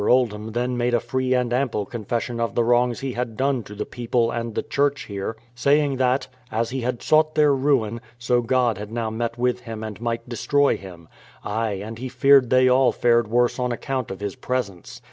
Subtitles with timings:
[0.09, 3.75] Oldham then made a free and ample confession of the wrongs he had done to
[3.75, 8.41] the people and the church here saying that, as he had sought their ruin, so
[8.41, 11.07] God had now met with him and might destroy him;
[11.43, 14.99] aye, and he feared they all fared worse on account of his presence.